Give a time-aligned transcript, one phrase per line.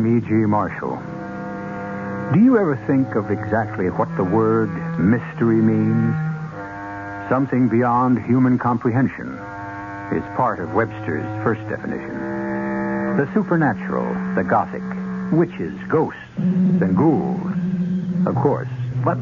[0.00, 0.30] I'm E.G.
[0.32, 0.96] Marshall.
[2.32, 6.14] Do you ever think of exactly what the word mystery means?
[7.28, 9.28] Something beyond human comprehension
[10.16, 12.16] is part of Webster's first definition.
[13.18, 14.80] The supernatural, the gothic,
[15.32, 17.52] witches, ghosts, and ghouls.
[18.26, 18.70] Of course.
[19.04, 19.18] But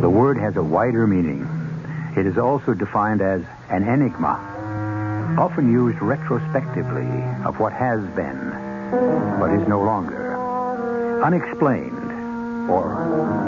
[0.00, 1.42] the word has a wider meaning.
[2.16, 4.50] It is also defined as an enigma
[5.38, 7.06] often used retrospectively
[7.44, 8.49] of what has been,
[8.90, 12.92] but is no longer, unexplained or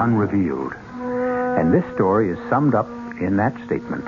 [0.00, 0.74] unrevealed.
[1.58, 2.88] And this story is summed up
[3.20, 4.06] in that statement,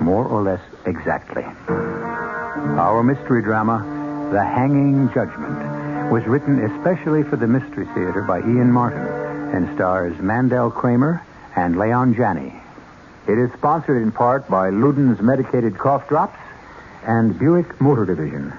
[0.00, 1.44] more or less exactly.
[1.44, 8.72] Our mystery drama, The Hanging Judgment, was written especially for the Mystery Theater by Ian
[8.72, 9.06] Martin
[9.54, 11.22] and stars Mandel Kramer
[11.54, 12.54] and Leon Janney.
[13.28, 16.38] It is sponsored in part by Luden's Medicated Cough Drops
[17.04, 18.52] and Buick Motor Division.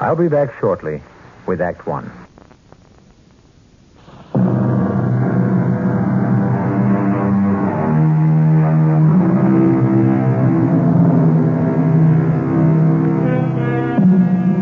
[0.00, 1.02] I'll be back shortly
[1.48, 2.12] with Act One.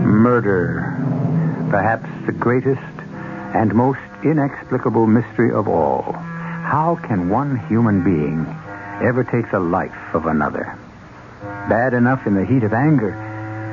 [0.04, 0.94] Murder.
[1.70, 2.80] Perhaps the greatest
[3.52, 6.12] and most inexplicable mystery of all.
[6.12, 8.46] How can one human being
[9.02, 10.78] ever take the life of another?
[11.68, 13.10] Bad enough in the heat of anger,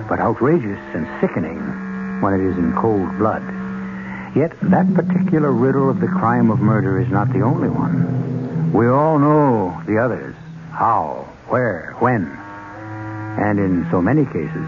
[0.09, 1.82] but outrageous and sickening
[2.23, 3.43] when it is in cold blood.
[4.33, 8.71] Yet that particular riddle of the crime of murder is not the only one.
[8.71, 10.33] We all know the others.
[10.71, 12.25] How, where, when.
[13.37, 14.65] And in so many cases,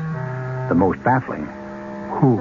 [0.67, 1.45] the most baffling,
[2.19, 2.37] who.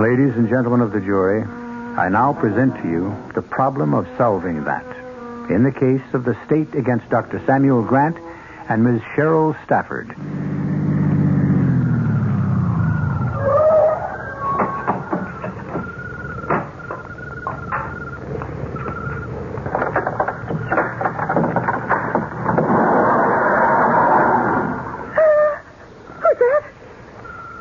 [0.00, 4.64] Ladies and gentlemen of the jury, I now present to you the problem of solving
[4.64, 4.84] that.
[5.50, 7.42] In the case of the state against Dr.
[7.46, 8.18] Samuel Grant
[8.68, 9.00] and Ms.
[9.16, 10.14] Cheryl Stafford.
[25.06, 26.62] Who's that?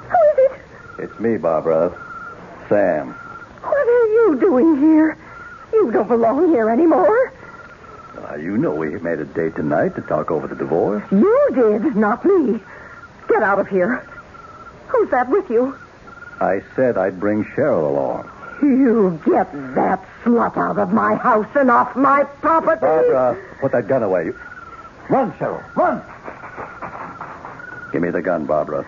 [0.09, 0.51] Who is it?
[0.97, 1.91] It's me, Barbara.
[2.69, 3.11] Sam.
[3.61, 5.17] What are you doing here?
[5.73, 7.33] You don't belong here anymore.
[8.17, 11.03] Uh, you know we made a date tonight to talk over the divorce.
[11.11, 12.59] You did, not me.
[13.27, 14.07] Get out of here.
[14.87, 15.75] Who's that with you?
[16.39, 18.31] I said I'd bring Cheryl along.
[18.61, 22.79] You get that slut out of my house and off my property.
[22.81, 24.31] Barbara, put that gun away.
[25.09, 26.01] Run, Cheryl, run!
[27.91, 28.85] Give me the gun, Barbara.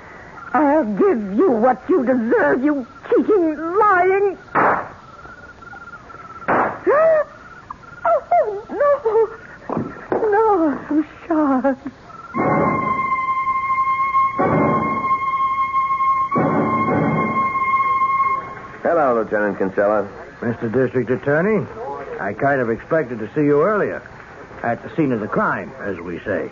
[0.54, 4.38] I'll give you what you deserve, you cheating, lying.
[8.10, 10.20] Oh, oh, no.
[10.32, 11.78] No, I'm.
[18.84, 20.08] Hello, Lieutenant Kinsella.
[20.40, 20.72] Mr.
[20.72, 21.66] District Attorney,
[22.22, 24.02] I kind of expected to see you earlier.
[24.64, 26.50] At the scene of the crime, as we say.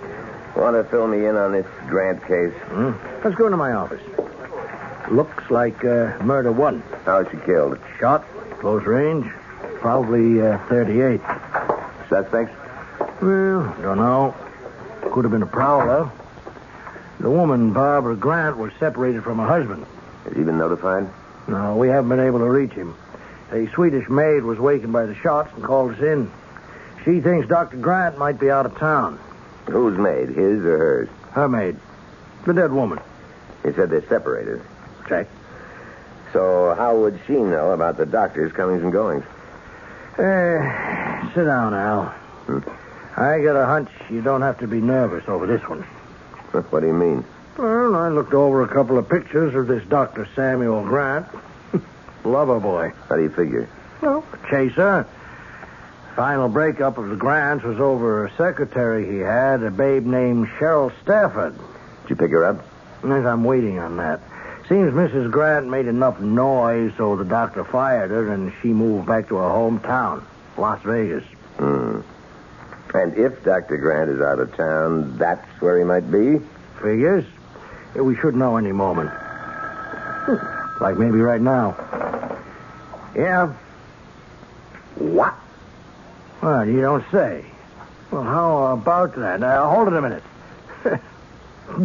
[0.55, 2.53] Want to fill me in on this Grant case?
[2.67, 2.91] Hmm?
[3.23, 4.01] Let's go into my office.
[5.11, 6.81] Looks like uh, murder one.
[7.03, 7.77] How's she killed?
[7.99, 8.25] Shot,
[8.59, 9.25] close range,
[9.81, 11.19] probably uh, 38.
[12.09, 12.55] Suspects?
[13.21, 14.33] Well, don't know.
[15.11, 16.09] Could have been a prowler.
[17.19, 19.85] The woman, Barbara Grant, was separated from her husband.
[20.23, 21.07] Has he been notified?
[21.47, 22.95] No, we haven't been able to reach him.
[23.51, 26.31] A Swedish maid was wakened by the shots and called us in.
[27.03, 27.77] She thinks Dr.
[27.77, 29.19] Grant might be out of town.
[29.67, 31.09] Who's maid, his or hers?
[31.31, 31.77] Her maid.
[32.45, 32.99] The dead woman.
[33.63, 34.61] He said they're separated.
[35.09, 35.27] Check.
[36.33, 39.23] So how would she know about the doctor's comings and goings?
[40.17, 42.05] Eh, sit down, Al.
[42.45, 42.59] Hmm?
[43.17, 45.85] I got a hunch you don't have to be nervous over this one.
[46.69, 47.25] What do you mean?
[47.57, 50.27] Well, I looked over a couple of pictures of this Dr.
[50.35, 51.25] Samuel Grant.
[52.23, 52.93] Lover boy.
[53.09, 53.67] How do you figure?
[54.01, 55.05] Well, chaser.
[56.15, 60.93] Final breakup of the Grants was over a secretary he had, a babe named Cheryl
[61.03, 61.57] Stafford.
[62.03, 62.65] Did you pick her up?
[63.03, 64.21] Yes, I'm waiting on that.
[64.69, 65.29] Seems Mrs.
[65.29, 69.49] Grant made enough noise so the doctor fired her and she moved back to her
[69.49, 70.23] hometown,
[70.57, 71.25] Las Vegas.
[71.57, 71.99] Hmm.
[72.93, 73.77] And if Dr.
[73.77, 76.39] Grant is out of town, that's where he might be?
[76.81, 77.25] Figures.
[77.93, 79.11] We should know any moment.
[80.79, 81.75] Like maybe right now.
[83.15, 83.53] Yeah.
[84.95, 85.35] What?
[86.41, 87.45] Well, you don't say.
[88.11, 89.39] Well, how about that?
[89.39, 90.23] Now, hold it a minute.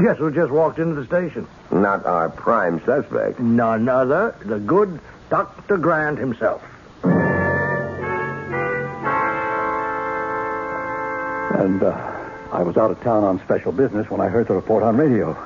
[0.03, 1.47] Guess who just walked into the station?
[1.71, 3.41] Not our prime suspect.
[3.41, 5.01] None other, the good
[5.31, 5.79] Dr.
[5.79, 6.63] Grant himself.
[11.61, 11.93] And uh,
[12.53, 15.37] I was out of town on special business when I heard the report on radio.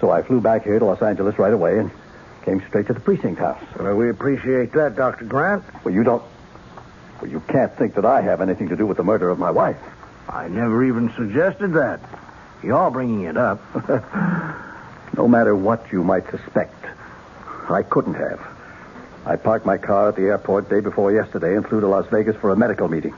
[0.00, 1.90] So I flew back here to Los Angeles right away and
[2.44, 3.62] came straight to the precinct house.
[3.78, 5.24] Well, we appreciate that, Dr.
[5.24, 5.64] Grant.
[5.84, 6.22] Well, you don't.
[7.20, 9.50] Well, you can't think that I have anything to do with the murder of my
[9.50, 9.78] wife.
[10.28, 12.00] I never even suggested that.
[12.62, 13.60] You're bringing it up.
[15.16, 16.84] No matter what you might suspect,
[17.70, 18.38] I couldn't have.
[19.24, 22.36] I parked my car at the airport day before yesterday and flew to Las Vegas
[22.36, 23.14] for a medical meeting.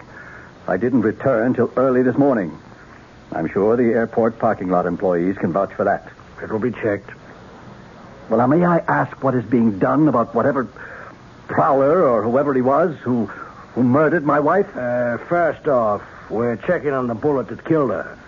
[0.68, 2.56] I didn't return till early this morning.
[3.32, 6.08] I'm sure the airport parking lot employees can vouch for that.
[6.42, 7.10] It'll be checked.
[8.30, 10.68] Well, now, may I ask what is being done about whatever
[11.48, 13.26] prowler or whoever he was who,
[13.74, 14.68] who murdered my wife?
[14.76, 18.18] Uh, first off, we're checking on the bullet that killed her.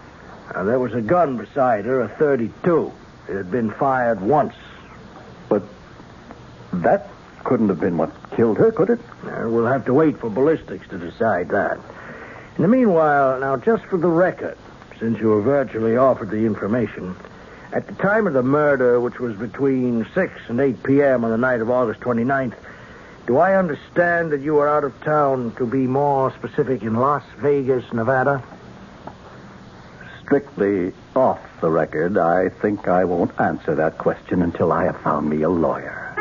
[0.54, 2.92] Now, there was a gun beside her, a 32.
[3.28, 4.54] It had been fired once.
[5.48, 5.62] But
[6.72, 7.08] that
[7.44, 9.00] couldn't have been what killed her, could it?
[9.24, 11.78] Uh, we'll have to wait for ballistics to decide that.
[12.56, 14.58] In the meanwhile, now, just for the record,
[14.98, 17.16] since you were virtually offered the information,
[17.72, 21.24] at the time of the murder, which was between 6 and 8 p.m.
[21.24, 22.54] on the night of August 29th,
[23.30, 27.22] do I understand that you are out of town, to be more specific, in Las
[27.38, 28.42] Vegas, Nevada?
[30.24, 35.30] Strictly off the record, I think I won't answer that question until I have found
[35.30, 36.12] me a lawyer.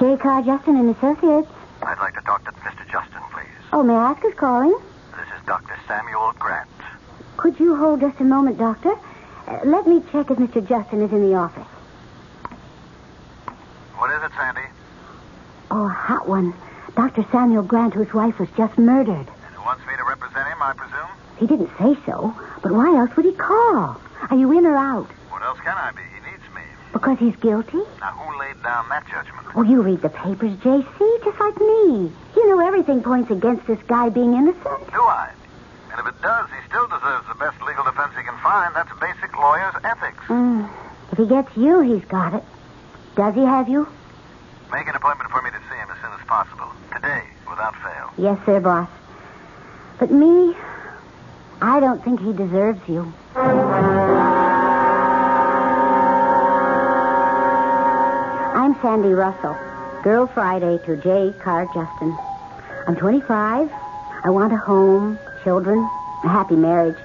[0.00, 0.16] J.
[0.16, 1.52] Carr Justin and Associates.
[1.82, 2.90] I'd like to talk to Mr.
[2.90, 3.44] Justin, please.
[3.74, 4.74] Oh, may I ask who's calling?
[5.10, 5.78] This is Dr.
[5.86, 6.70] Samuel Grant.
[7.36, 8.96] Could you hold just a moment, Doctor?
[9.52, 10.66] Uh, let me check if Mr.
[10.66, 11.66] Justin is in the office.
[13.96, 14.62] What is it, Sandy?
[15.70, 16.54] Oh, a hot one.
[16.96, 17.24] Dr.
[17.30, 19.28] Samuel Grant, whose wife was just murdered.
[19.28, 21.08] And who wants me to represent him, I presume?
[21.36, 24.00] He didn't say so, but why else would he call?
[24.30, 25.10] Are you in or out?
[25.28, 26.02] What else can I be?
[26.14, 26.62] He needs me.
[26.92, 27.80] Because he's guilty?
[28.00, 29.46] Now, who laid down that judgment?
[29.54, 32.10] Oh, you read the papers, J.C., just like me.
[32.36, 34.64] You know everything points against this guy being innocent.
[34.92, 35.30] Do I?
[35.92, 38.74] And if it does, he still deserves the best legal defense he can find.
[38.74, 40.24] That's basic lawyer's ethics.
[40.28, 40.70] Mm.
[41.10, 42.44] If he gets you, he's got it.
[43.16, 43.86] Does he have you?
[44.72, 46.68] Make an appointment for me to see him as soon as possible.
[46.94, 48.12] Today, without fail.
[48.16, 48.88] Yes, sir, boss.
[49.98, 50.54] But me,
[51.60, 53.12] I don't think he deserves you.
[58.54, 59.56] I'm Sandy Russell,
[60.02, 61.34] Girl Friday to J.
[61.40, 62.16] Carr Justin.
[62.86, 63.70] I'm 25.
[64.24, 65.78] I want a home, children,
[66.24, 66.96] a happy marriage.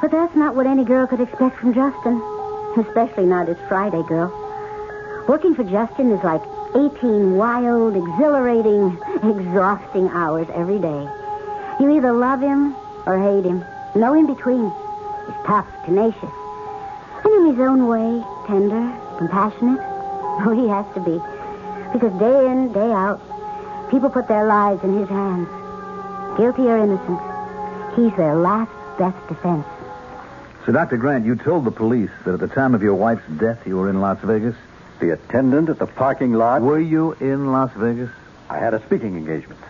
[0.00, 2.22] But that's not what any girl could expect from Justin,
[2.78, 4.32] especially not his Friday girl.
[5.28, 6.40] Working for Justin is like
[6.74, 11.06] 18 wild, exhilarating, exhausting hours every day.
[11.80, 12.74] You either love him
[13.06, 13.64] or hate him.
[13.94, 14.70] No in between.
[15.26, 16.30] He's tough, tenacious.
[17.24, 19.80] And in his own way, tender, compassionate.
[20.42, 21.20] Oh, he has to be.
[21.92, 23.20] Because day in, day out,
[23.90, 25.48] people put their lives in his hands.
[26.38, 27.20] Guilty or innocent,
[27.94, 29.66] he's their last best defense.
[30.66, 30.98] So, Dr.
[30.98, 33.88] Grant, you told the police that at the time of your wife's death you were
[33.88, 34.54] in Las Vegas?
[35.00, 36.60] The attendant at the parking lot.
[36.60, 38.10] Were you in Las Vegas?
[38.50, 39.60] I had a speaking engagement.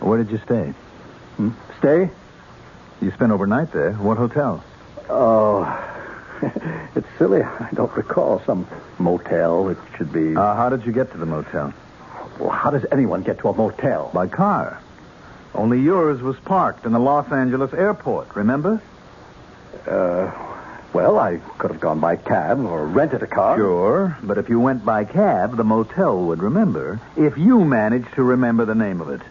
[0.00, 0.72] Where did you stay?
[1.36, 1.50] Hmm?
[1.78, 2.10] Stay?
[3.02, 3.92] You spent overnight there.
[3.94, 4.64] What hotel?
[5.10, 5.64] Oh,
[6.94, 7.42] it's silly.
[7.42, 8.40] I don't recall.
[8.46, 8.66] Some
[8.98, 9.68] motel.
[9.68, 10.34] It should be.
[10.34, 11.74] Uh, how did you get to the motel?
[12.38, 14.10] well, how does anyone get to a motel?
[14.14, 14.80] By car.
[15.54, 18.80] Only yours was parked in the Los Angeles airport, remember?
[19.86, 20.30] Uh,
[20.92, 23.56] well, I could have gone by cab or rented a car.
[23.56, 28.22] Sure, but if you went by cab, the motel would remember if you managed to
[28.22, 29.22] remember the name of it.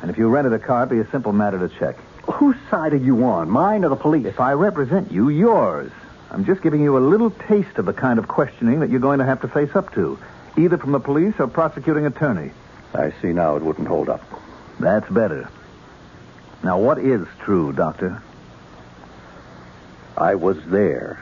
[0.00, 1.96] And if you rented a car, it'd be a simple matter to check.
[2.24, 4.26] Whose side are you on, mine or the police?
[4.26, 5.92] If I represent you, yours.
[6.30, 9.20] I'm just giving you a little taste of the kind of questioning that you're going
[9.20, 10.18] to have to face up to,
[10.56, 12.50] either from the police or prosecuting attorney.
[12.94, 14.22] I see now it wouldn't hold up.
[14.80, 15.48] That's better.
[16.64, 18.22] Now, what is true, Doctor?
[20.22, 21.18] I was there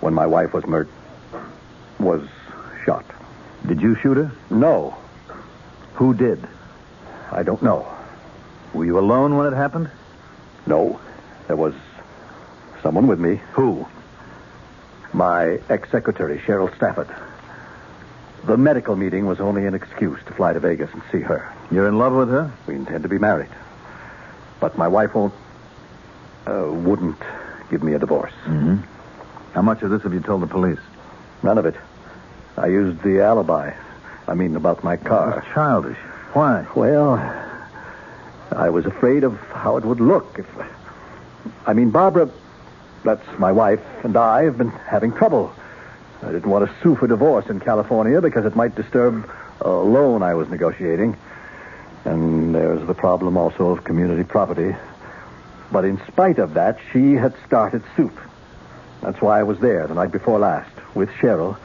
[0.00, 0.94] when my wife was murdered.
[1.98, 2.22] Was
[2.84, 3.04] shot.
[3.66, 4.30] Did you shoot her?
[4.48, 4.96] No,
[5.94, 6.38] Who did?
[7.32, 7.84] I don't know.
[8.74, 9.90] Were you alone when it happened?
[10.66, 11.00] No,
[11.48, 11.74] there was
[12.80, 13.40] someone with me.
[13.54, 13.86] Who?
[15.12, 17.08] My ex-secretary, Cheryl Stafford.
[18.44, 21.52] The medical meeting was only an excuse to fly to Vegas and see her.
[21.72, 22.52] You're in love with her?
[22.68, 23.50] We intend to be married.
[24.60, 25.34] But my wife won't,
[26.46, 27.18] uh, wouldn't
[27.72, 28.34] give me a divorce.
[28.44, 28.76] Mm-hmm.
[29.54, 30.78] How much of this have you told the police?
[31.42, 31.74] None of it.
[32.58, 33.72] I used the alibi.
[34.28, 35.36] I mean, about my car.
[35.36, 35.96] That's childish.
[36.34, 36.66] Why?
[36.76, 37.14] Well,
[38.52, 40.46] I was afraid of how it would look if.
[41.66, 42.30] I mean, Barbara,
[43.04, 45.52] that's my wife, and I have been having trouble.
[46.22, 49.28] I didn't want to sue for divorce in California because it might disturb
[49.62, 51.16] a loan I was negotiating.
[52.04, 54.76] And there's the problem also of community property.
[55.72, 58.12] But in spite of that, she had started suit.
[59.00, 61.56] That's why I was there the night before last with Cheryl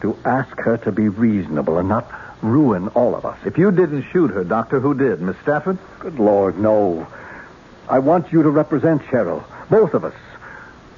[0.00, 2.10] to ask her to be reasonable and not
[2.42, 3.38] ruin all of us.
[3.44, 5.20] If you didn't shoot her, Doctor, who did?
[5.20, 5.78] Miss Stafford?
[6.00, 7.06] Good Lord, no.
[7.88, 9.44] I want you to represent Cheryl.
[9.70, 10.14] Both of us.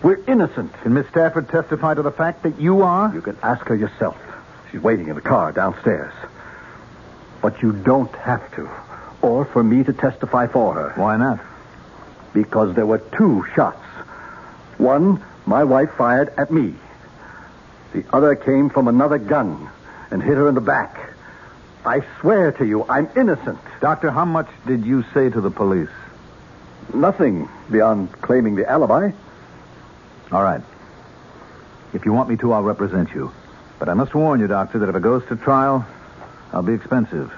[0.02, 0.72] We're innocent.
[0.82, 3.12] Can Miss Stafford testify to the fact that you are?
[3.12, 4.16] You can ask her yourself.
[4.70, 6.12] She's waiting in the car downstairs.
[7.42, 8.70] But you don't have to.
[9.22, 10.92] Or for me to testify for her.
[10.94, 11.40] Why not?
[12.42, 13.82] Because there were two shots.
[14.78, 16.72] One, my wife fired at me.
[17.92, 19.68] The other came from another gun
[20.12, 21.14] and hit her in the back.
[21.84, 23.58] I swear to you, I'm innocent.
[23.80, 25.90] Doctor, how much did you say to the police?
[26.94, 29.10] Nothing beyond claiming the alibi.
[30.30, 30.62] All right.
[31.92, 33.32] If you want me to, I'll represent you.
[33.80, 35.84] But I must warn you, Doctor, that if it goes to trial,
[36.52, 37.32] I'll be expensive.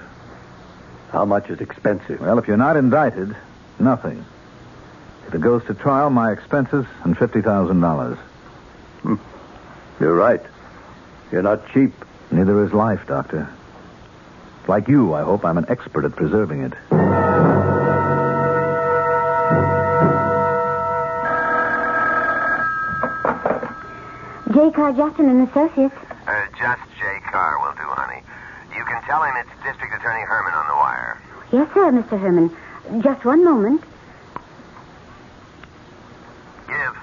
[1.11, 2.21] How much is expensive?
[2.21, 3.35] Well, if you're not indicted,
[3.79, 4.23] nothing.
[5.31, 8.17] If it goes to trial, my expenses and $50,000.
[8.17, 9.15] Hmm.
[10.01, 10.41] You're right.
[11.31, 11.93] You're not cheap.
[12.31, 13.47] Neither is life, Doctor.
[14.67, 16.73] Like you, I hope I'm an expert at preserving it.
[24.53, 24.69] J.
[24.71, 25.95] Carr Justin and Associates.
[26.27, 27.05] Uh, just J.
[27.31, 28.21] Carr will do, honey.
[28.75, 31.21] You can tell him it's District Attorney Herman on the wire.
[31.53, 32.19] Yes, sir, Mr.
[32.19, 33.01] Herman.
[33.01, 33.81] Just one moment.
[36.71, 36.97] Give.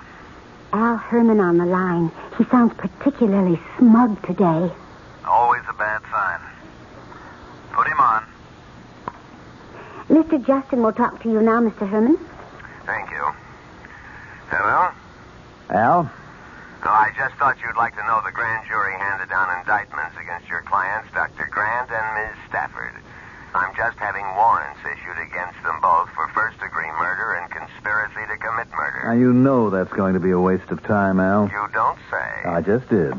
[0.88, 2.11] Al Herman on the line.
[2.38, 4.73] He sounds particularly smug today.
[5.28, 6.40] Always a bad sign.
[7.76, 8.25] Put him on.
[10.09, 10.40] Mr.
[10.40, 11.85] Justin will talk to you now, Mr.
[11.85, 12.16] Herman.
[12.88, 13.21] Thank you.
[14.49, 14.88] Hello?
[15.76, 16.09] Al?
[16.09, 20.49] Oh, I just thought you'd like to know the grand jury handed down indictments against
[20.49, 21.52] your clients, Dr.
[21.52, 22.49] Grant and Ms.
[22.49, 22.97] Stafford.
[23.52, 28.37] I'm just having warrants issued against them both for first degree murder and conspiracy to
[28.40, 28.88] commit murder.
[29.09, 31.49] Now, you know that's going to be a waste of time, Al.
[31.49, 32.45] You don't say.
[32.45, 33.15] I just did.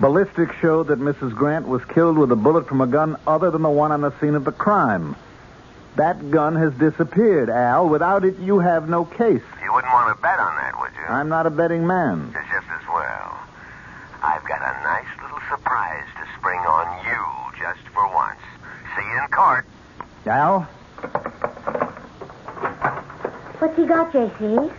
[0.00, 1.32] Ballistics showed that Mrs.
[1.32, 4.10] Grant was killed with a bullet from a gun other than the one on the
[4.18, 5.14] scene of the crime.
[5.94, 7.88] That gun has disappeared, Al.
[7.88, 9.44] Without it, you have no case.
[9.62, 11.06] You wouldn't want to bet on that, would you?
[11.06, 12.34] I'm not a betting man.
[12.34, 13.38] It's just as well.
[14.20, 18.40] I've got a nice little surprise to spring on you just for once.
[18.96, 19.66] See you in court.
[20.26, 20.62] Al?
[23.60, 24.72] What's he got, J.C.?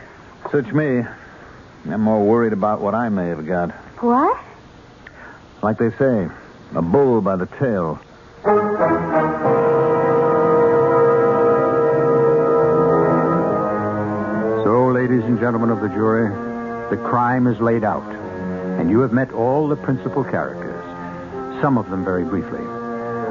[0.52, 1.04] Such me.
[1.90, 3.72] I'm more worried about what I may have got.
[4.02, 4.44] What?
[5.62, 6.28] Like they say,
[6.74, 8.00] a bull by the tail.
[14.64, 16.30] So, ladies and gentlemen of the jury,
[16.90, 18.10] the crime is laid out,
[18.80, 20.84] and you have met all the principal characters,
[21.62, 22.62] some of them very briefly.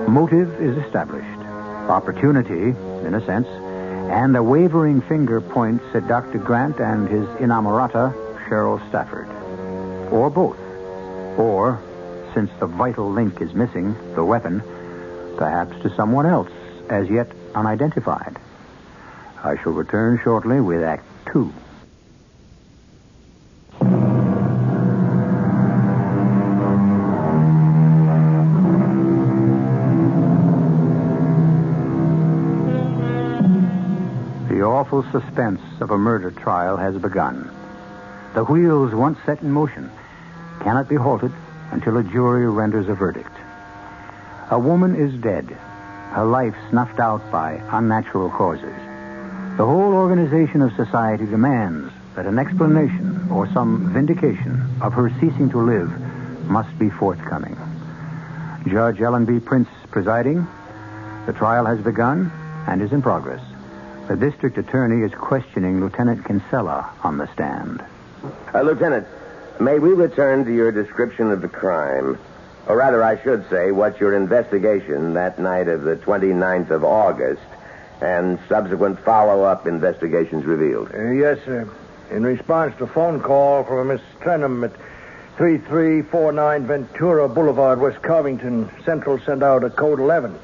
[0.09, 1.41] Motive is established,
[1.89, 3.49] opportunity, in a sense,
[4.09, 6.38] and a wavering finger points at Dr.
[6.38, 8.12] Grant and his inamorata,
[8.49, 9.29] Cheryl Stafford.
[10.11, 10.59] Or both.
[11.38, 11.81] Or,
[12.35, 14.62] since the vital link is missing, the weapon,
[15.37, 16.50] perhaps to someone else,
[16.88, 18.38] as yet unidentified.
[19.45, 21.53] I shall return shortly with Act Two.
[35.12, 37.50] Suspense of a murder trial has begun.
[38.35, 39.91] The wheels, once set in motion,
[40.61, 41.33] cannot be halted
[41.71, 43.33] until a jury renders a verdict.
[44.50, 45.47] A woman is dead,
[46.12, 48.75] her life snuffed out by unnatural causes.
[49.57, 55.50] The whole organization of society demands that an explanation or some vindication of her ceasing
[55.50, 55.91] to live
[56.49, 57.57] must be forthcoming.
[58.67, 59.38] Judge Ellen B.
[59.38, 60.47] Prince presiding.
[61.27, 62.31] The trial has begun
[62.67, 63.43] and is in progress.
[64.09, 67.85] The district attorney is questioning Lieutenant Kinsella on the stand.
[68.55, 69.07] Uh, Lieutenant,
[69.61, 72.19] may we return to your description of the crime?
[72.67, 77.43] Or rather, I should say, what your investigation that night of the 29th of August
[78.00, 80.91] and subsequent follow-up investigations revealed.
[80.95, 81.69] Uh, yes, sir.
[82.11, 84.73] In response to a phone call from a Miss Trenham at
[85.37, 90.35] 3349 Ventura Boulevard, West Covington, Central sent out a code 11.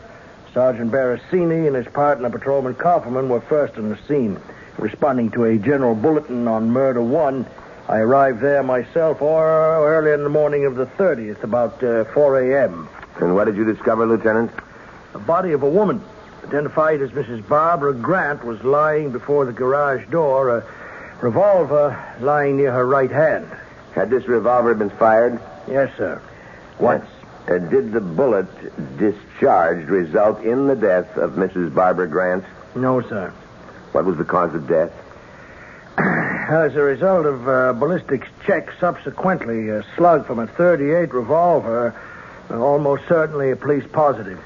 [0.55, 4.41] Sergeant Barasini and his partner, Patrolman Kaufman, were first on the scene,
[4.79, 7.45] responding to a general bulletin on Murder 1
[7.87, 9.45] I arrived there myself or
[9.87, 12.89] early in the morning of the 30th, about uh, 4 a.m.
[13.21, 14.51] And what did you discover, Lieutenant?
[15.13, 16.03] The body of a woman,
[16.45, 17.47] identified as Mrs.
[17.47, 20.67] Barbara Grant, was lying before the garage door, a
[21.21, 23.47] revolver lying near her right hand.
[23.95, 25.39] Had this revolver been fired?
[25.69, 26.23] Yes, sir.
[26.79, 27.07] Once.
[27.47, 28.47] Uh, did the bullet
[28.99, 31.75] discharged result in the death of Mrs.
[31.75, 32.45] Barbara Grant?
[32.75, 33.33] No, sir.
[33.93, 34.93] What was the cause of death?
[35.99, 41.95] As a result of uh, ballistics check subsequently, a slug from a 38 revolver,
[42.51, 44.43] uh, almost certainly a police positive.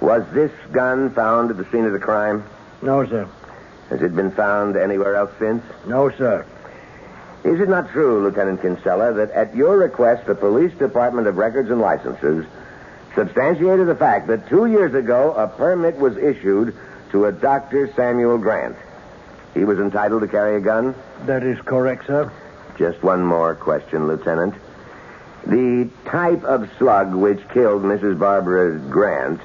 [0.00, 2.44] Was this gun found at the scene of the crime?
[2.82, 3.28] No, sir.
[3.88, 5.62] Has it been found anywhere else since?
[5.86, 6.44] No, sir.
[7.44, 11.70] Is it not true, Lieutenant Kinsella, that at your request, the Police Department of Records
[11.70, 12.46] and Licenses
[13.16, 16.74] substantiated the fact that two years ago a permit was issued
[17.10, 17.92] to a Dr.
[17.94, 18.76] Samuel Grant?
[19.54, 20.94] He was entitled to carry a gun?
[21.26, 22.32] That is correct, sir.
[22.78, 24.54] Just one more question, Lieutenant.
[25.44, 28.18] The type of slug which killed Mrs.
[28.18, 29.40] Barbara Grant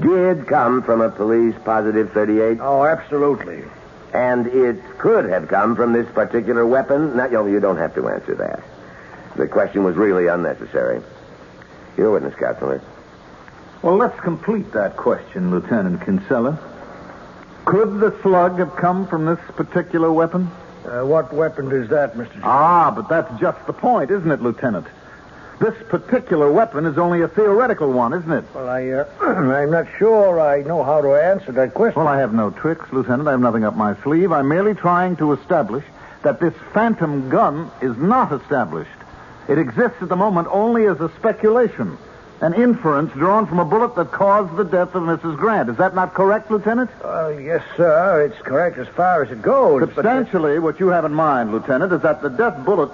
[0.00, 2.58] did come from a police positive 38?
[2.60, 3.64] Oh, absolutely.
[4.16, 7.14] And it could have come from this particular weapon?
[7.18, 8.62] No, you you don't have to answer that.
[9.36, 11.02] The question was really unnecessary.
[11.98, 12.80] Your witness, Counselor.
[13.82, 16.58] Well, let's complete that question, Lieutenant Kinsella.
[17.66, 20.50] Could the slug have come from this particular weapon?
[20.86, 22.32] Uh, what weapon is that, Mr.
[22.32, 24.86] J- Ah, but that's just the point, isn't it, Lieutenant?
[25.58, 28.44] This particular weapon is only a theoretical one, isn't it?
[28.54, 31.98] Well, I, uh, I'm not sure I know how to answer that question.
[32.02, 33.26] Well, I have no tricks, Lieutenant.
[33.26, 34.32] I have nothing up my sleeve.
[34.32, 35.84] I'm merely trying to establish
[36.22, 38.90] that this phantom gun is not established.
[39.48, 41.96] It exists at the moment only as a speculation,
[42.42, 45.38] an inference drawn from a bullet that caused the death of Mrs.
[45.38, 45.70] Grant.
[45.70, 46.90] Is that not correct, Lieutenant?
[47.02, 48.26] Uh, yes, sir.
[48.30, 49.80] It's correct as far as it goes.
[49.80, 52.90] but- Substantially, what you have in mind, Lieutenant, is that the death bullet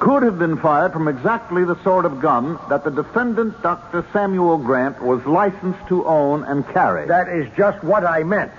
[0.00, 4.04] could have been fired from exactly the sort of gun that the defendant, Dr.
[4.12, 7.06] Samuel Grant, was licensed to own and carry.
[7.06, 8.52] that is just what I meant.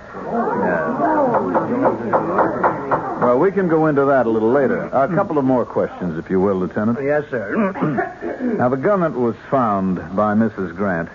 [3.21, 4.83] Well, we can go into that a little later.
[4.87, 6.99] A couple of more questions, if you will, Lieutenant.
[7.01, 7.71] Yes, sir.
[8.57, 10.75] Now, the gun that was found by Mrs.
[10.75, 11.09] Grant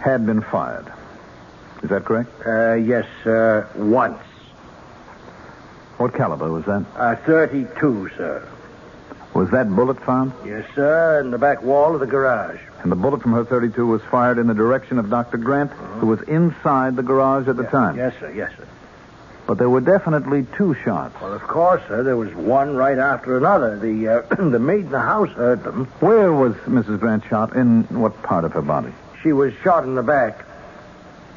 [0.00, 0.92] had been fired.
[1.82, 2.30] Is that correct?
[2.46, 3.68] uh, yes, sir.
[3.74, 4.18] Once.
[6.02, 6.84] What caliber was that?
[6.96, 8.48] Uh, 32, sir.
[9.34, 10.32] Was that bullet found?
[10.44, 11.20] Yes, sir.
[11.20, 12.58] In the back wall of the garage.
[12.82, 15.36] And the bullet from her 32 was fired in the direction of Dr.
[15.36, 17.96] Grant, who was inside the garage at the time.
[17.96, 18.32] Yes, sir.
[18.32, 18.66] Yes, sir.
[19.46, 21.14] But there were definitely two shots.
[21.22, 22.02] Well, of course, sir.
[22.02, 23.78] There was one right after another.
[23.78, 25.84] The uh, the maid in the house heard them.
[26.00, 26.98] Where was Mrs.
[26.98, 27.54] Grant shot?
[27.54, 28.92] In what part of her body?
[29.22, 30.44] She was shot in the back.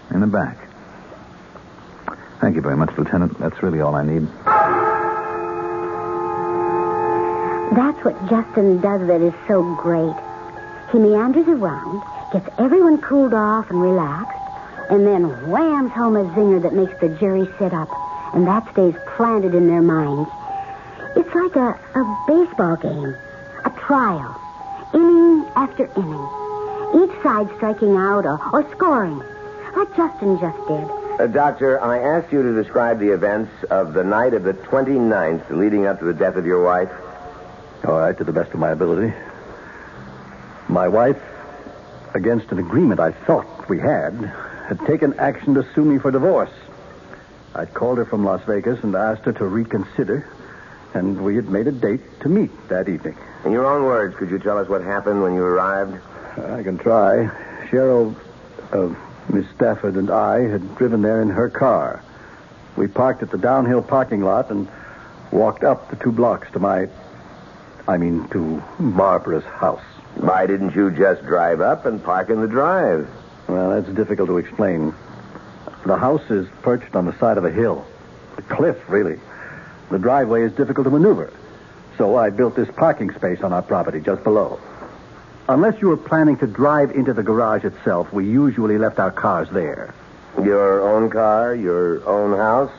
[0.10, 0.58] In the back.
[2.41, 3.39] Thank you very much, Lieutenant.
[3.39, 4.28] That's really all I need.
[8.06, 10.15] What Justin does that is so great.
[10.91, 14.38] He meanders around, gets everyone cooled off and relaxed,
[14.91, 17.89] and then whams home a zinger that makes the jury sit up,
[18.36, 20.30] and that stays planted in their minds.
[21.15, 23.15] It's like a, a baseball game,
[23.65, 24.39] a trial,
[24.94, 26.30] inning after inning.
[27.02, 29.18] Each side striking out or, or scoring,
[29.76, 31.06] like Justin just did.
[31.20, 35.50] Uh, doctor, I asked you to describe the events of the night of the 29th
[35.50, 36.91] leading up to the death of your wife.
[37.86, 39.13] All right, to the best of my ability.
[40.67, 41.21] My wife,
[42.15, 44.13] against an agreement I thought we had,
[44.67, 46.50] had taken action to sue me for divorce.
[47.54, 50.28] I'd called her from Las Vegas and asked her to reconsider,
[50.95, 53.15] and we had made a date to meet that evening.
[53.45, 56.02] In your own words, could you tell us what happened when you arrived?
[56.38, 57.30] I can try.
[57.69, 58.15] Cheryl,
[58.71, 58.95] uh,
[59.32, 62.04] Miss Stafford, and I had driven there in her car.
[62.76, 64.67] We parked at the downhill parking lot and
[65.32, 66.89] walked up the two blocks to my.
[67.88, 69.84] I mean, to Barbara's house.
[70.15, 73.08] Why didn't you just drive up and park in the drive?
[73.48, 74.93] Well, that's difficult to explain.
[75.86, 77.86] The house is perched on the side of a hill,
[78.38, 79.19] a cliff, really.
[79.91, 81.32] The driveway is difficult to maneuver.
[81.98, 84.60] So I built this parking space on our property just below.
[85.48, 89.48] Unless you were planning to drive into the garage itself, we usually left our cars
[89.52, 89.93] there.
[90.43, 92.71] Your own car, your own house?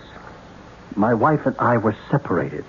[0.96, 2.64] My wife and I were separated.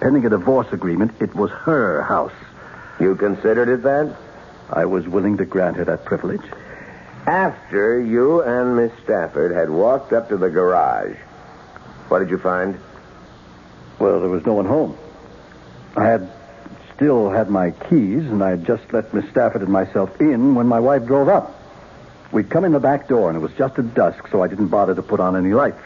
[0.00, 2.32] Pending a divorce agreement, it was her house.
[3.00, 4.14] You considered it that?
[4.70, 6.42] I was willing to grant her that privilege.
[7.26, 11.16] After you and Miss Stafford had walked up to the garage,
[12.08, 12.78] what did you find?
[13.98, 14.96] Well, there was no one home.
[15.96, 16.30] I had
[16.94, 20.66] still had my keys, and I had just let Miss Stafford and myself in when
[20.66, 21.52] my wife drove up.
[22.32, 24.68] We'd come in the back door, and it was just at dusk, so I didn't
[24.68, 25.80] bother to put on any lights.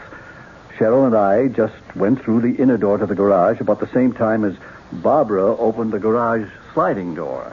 [0.81, 4.13] Cheryl and I just went through the inner door to the garage about the same
[4.13, 4.55] time as
[4.91, 7.47] Barbara opened the garage sliding door.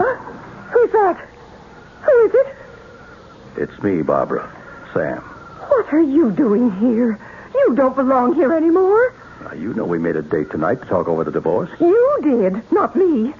[0.00, 0.16] Huh?
[0.72, 1.16] Who's that?
[2.02, 2.56] Who is it?
[3.56, 4.50] It's me, Barbara.
[4.92, 5.20] Sam.
[5.68, 7.16] What are you doing here?
[7.54, 9.14] You don't belong here anymore.
[9.44, 11.70] Now, you know we made a date tonight to talk over the divorce.
[11.78, 13.32] You did, not me.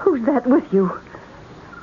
[0.00, 1.00] Who's that with you?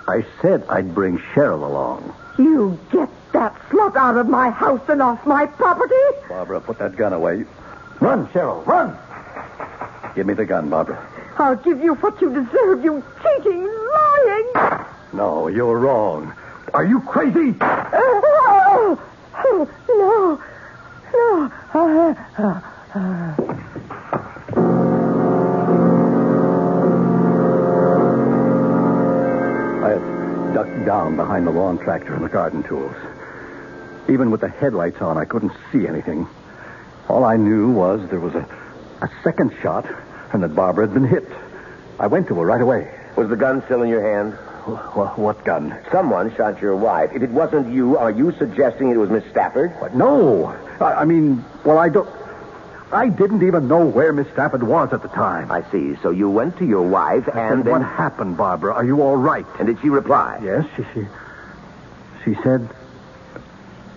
[0.07, 2.13] I said I'd bring Cheryl along.
[2.37, 5.93] You get that slut out of my house and off my property?
[6.27, 7.45] Barbara, put that gun away.
[7.99, 8.97] Run, Cheryl, run!
[10.15, 11.07] Give me the gun, Barbara.
[11.37, 14.87] I'll give you what you deserve, you cheating, lying.
[15.13, 16.33] No, you're wrong.
[16.73, 17.55] Are you crazy?
[17.61, 18.99] Oh,
[19.43, 20.39] no, no.
[21.73, 22.61] Uh, uh,
[22.95, 23.67] uh.
[30.85, 32.95] Ducked down behind the lawn tractor and the garden tools.
[34.09, 36.27] Even with the headlights on, I couldn't see anything.
[37.07, 38.45] All I knew was there was a,
[39.01, 39.85] a second shot
[40.33, 41.27] and that Barbara had been hit.
[41.99, 42.91] I went to her right away.
[43.15, 44.33] Was the gun still in your hand?
[44.95, 45.77] What, what gun?
[45.91, 47.11] Someone shot your wife.
[47.13, 49.71] If it wasn't you, are you suggesting it was Miss Stafford?
[49.79, 49.95] What?
[49.95, 50.45] No.
[50.79, 52.07] I, I mean, well, I don't.
[52.93, 55.49] I didn't even know where Miss Stafford was at the time.
[55.51, 55.95] I see.
[56.03, 57.71] So you went to your wife and then...
[57.71, 58.73] what happened, Barbara?
[58.73, 59.45] Are you all right?
[59.59, 60.39] And did she reply?
[60.43, 61.05] Yes, she she,
[62.25, 62.67] she said,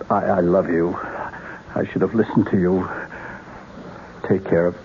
[0.09, 0.97] I, "I love you.
[1.75, 2.87] I should have listened to you.
[4.29, 4.77] Take care of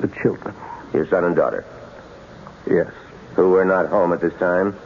[0.00, 0.54] the children."
[0.92, 1.64] Your son and daughter,
[2.66, 2.90] Yes.
[3.34, 4.76] who were not home at this time.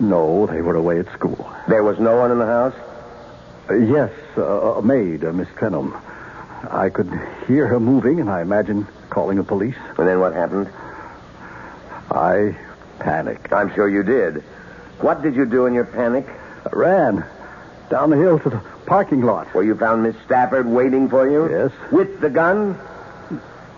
[0.00, 1.50] No, they were away at school.
[1.68, 2.74] There was no one in the house?
[3.70, 5.98] Uh, yes, uh, a maid, uh, Miss Trenholm.
[6.70, 7.08] I could
[7.46, 9.76] hear her moving, and I imagined calling the police.
[9.98, 10.68] And then what happened?
[12.10, 12.56] I
[12.98, 13.52] panicked.
[13.52, 14.42] I'm sure you did.
[15.00, 16.26] What did you do in your panic?
[16.64, 17.24] I ran
[17.90, 19.46] down the hill to the parking lot.
[19.54, 21.48] Where you found Miss Stafford waiting for you?
[21.50, 21.72] Yes.
[21.92, 22.74] With the gun?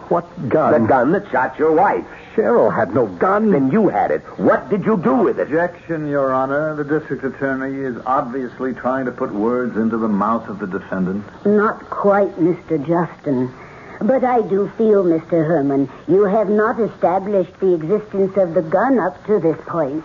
[0.09, 0.83] What gun?
[0.83, 2.07] The gun that shot your wife.
[2.38, 3.51] Cheryl had no gun.
[3.51, 4.20] Then you had it.
[4.38, 5.48] What did you do with it?
[5.48, 6.77] Objection, Your Honor.
[6.77, 11.24] The district attorney is obviously trying to put words into the mouth of the defendant.
[11.44, 12.79] Not quite, Mr.
[12.87, 13.53] Justin.
[14.01, 15.44] But I do feel, Mr.
[15.44, 20.05] Herman, you have not established the existence of the gun up to this point.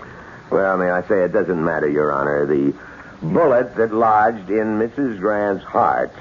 [0.49, 2.47] Well, may I say, it doesn't matter, Your Honor.
[2.47, 2.73] The
[3.21, 5.19] bullet that lodged in Mrs.
[5.19, 6.11] Grant's heart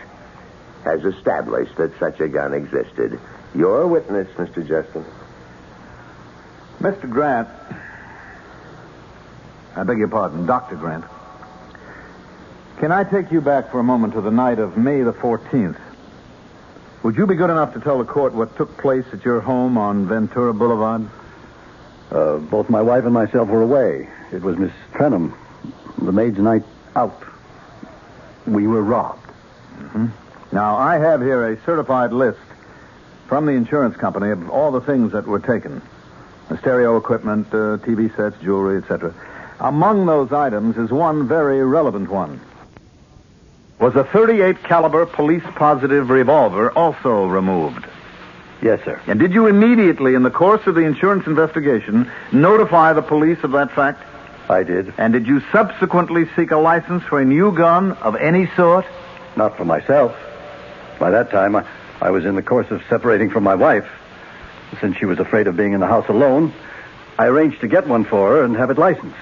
[0.85, 3.19] has established that such a gun existed.
[3.55, 4.67] You're witness, Mr.
[4.67, 5.07] Justin.
[6.83, 7.09] Mr.
[7.09, 7.49] Grant.
[9.77, 10.75] I beg your pardon, Dr.
[10.75, 11.05] Grant.
[12.79, 15.79] Can I take you back for a moment to the night of May the 14th?
[17.05, 19.79] Would you be good enough to tell the court what took place at your home
[19.79, 21.09] on Ventura Boulevard?
[22.11, 24.09] Uh, both my wife and myself were away.
[24.33, 25.35] It was Miss Trenholm,
[25.99, 26.65] the maid's night
[26.97, 27.23] out.
[28.45, 29.31] We were robbed.
[30.51, 32.41] Now, I have here a certified list
[33.29, 35.81] from the insurance company of all the things that were taken
[36.59, 39.15] stereo equipment, uh, TV sets, jewelry, etc.
[39.61, 42.41] Among those items is one very relevant one.
[43.79, 47.87] Was a 38 caliber police positive revolver also removed?
[48.63, 49.01] Yes, sir.
[49.09, 53.51] And did you immediately, in the course of the insurance investigation, notify the police of
[53.53, 54.03] that fact?
[54.49, 54.95] I did.
[54.99, 58.85] And did you subsequently seek a license for a new gun of any sort?
[59.37, 60.15] Not for myself.
[61.01, 61.67] By that time, I,
[62.01, 63.89] I was in the course of separating from my wife.
[64.81, 66.53] Since she was afraid of being in the house alone,
[67.19, 69.17] I arranged to get one for her and have it licensed.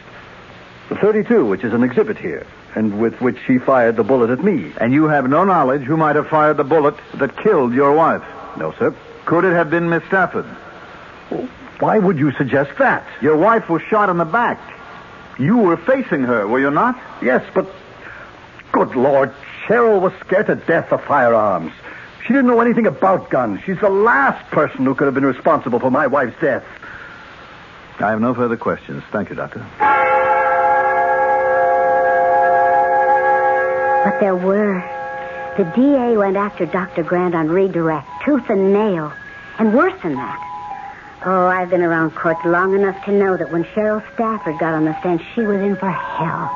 [0.89, 4.43] The 32, which is an exhibit here, and with which she fired the bullet at
[4.43, 4.73] me.
[4.81, 8.23] And you have no knowledge who might have fired the bullet that killed your wife?
[8.57, 8.95] No, sir.
[9.25, 10.47] Could it have been Miss Stafford?
[11.79, 13.07] Why would you suggest that?
[13.23, 14.59] Your wife was shot in the back.
[15.39, 17.01] You were facing her, were you not?
[17.23, 17.67] Yes, but.
[18.73, 19.33] Good Lord,
[19.67, 21.73] Cheryl was scared to death of firearms.
[22.31, 23.59] She didn't know anything about guns.
[23.67, 26.63] She's the last person who could have been responsible for my wife's death.
[27.99, 29.03] I have no further questions.
[29.11, 29.67] Thank you, Doctor.
[34.05, 34.81] But there were.
[35.57, 37.03] The DA went after Dr.
[37.03, 39.13] Grant on redirect, tooth and nail.
[39.59, 41.21] And worse than that.
[41.27, 44.85] Oh, I've been around courts long enough to know that when Cheryl Stafford got on
[44.85, 46.49] the stand, she was in for hell.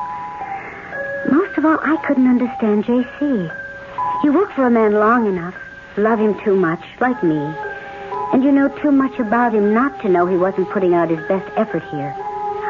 [1.29, 3.51] Most of all, I couldn't understand J.C.
[4.23, 5.55] You work for a man long enough,
[5.97, 7.37] love him too much, like me,
[8.33, 11.25] and you know too much about him not to know he wasn't putting out his
[11.27, 12.15] best effort here.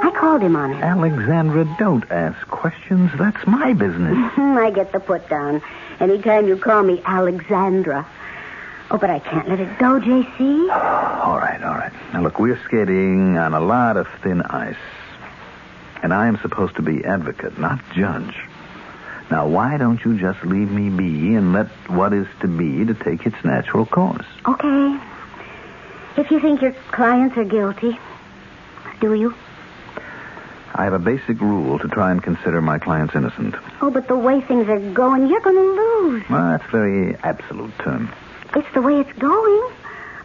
[0.03, 0.83] I called him on it.
[0.83, 3.11] Alexandra, don't ask questions.
[3.17, 4.31] That's my business.
[4.38, 5.61] I get the put down.
[5.99, 8.05] Anytime you call me Alexandra.
[8.91, 10.69] Oh, but I can't let it go, J.C.
[10.69, 11.91] all right, all right.
[12.13, 14.75] Now, look, we're skating on a lot of thin ice.
[16.03, 18.35] And I am supposed to be advocate, not judge.
[19.36, 22.93] Now, why don't you just leave me be and let what is to be to
[22.93, 24.26] take its natural course?
[24.48, 24.98] Okay.
[26.15, 28.00] If you think your clients are guilty,
[29.02, 29.36] do you?
[30.74, 33.56] I have a basic rule to try and consider my clients innocent.
[33.82, 36.24] Oh, but the way things are going, you're going to lose.
[36.30, 38.10] Well, that's a very absolute term.
[38.56, 39.69] It's the way it's going.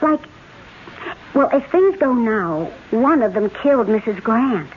[0.03, 0.21] Like,
[1.35, 4.23] well, if things go now, one of them killed Mrs.
[4.23, 4.71] Grant.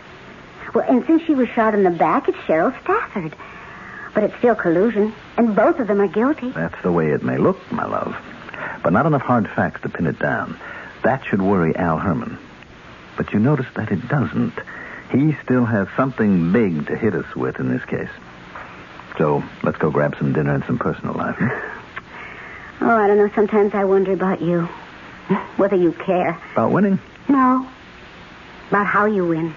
[0.74, 3.36] Well, and since she was shot in the back, it's Cheryl Stafford.
[4.14, 6.50] But it's still collusion, and both of them are guilty.
[6.52, 8.16] That's the way it may look, my love.
[8.84, 10.60] But not enough hard facts to pin it down.
[11.04, 12.38] That should worry Al Herman.
[13.18, 14.54] But you notice that it doesn't.
[15.12, 18.10] He still has something big to hit us with in this case.
[19.18, 21.36] So let's go grab some dinner and some personal life.
[21.38, 21.48] hmm?
[22.82, 23.30] Oh, I don't know.
[23.34, 24.64] Sometimes I wonder about you.
[25.56, 26.38] Whether you care.
[26.52, 27.00] About winning?
[27.30, 27.66] No.
[28.68, 29.56] About how you win.